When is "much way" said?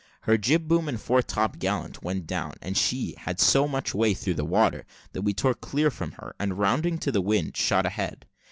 3.67-4.15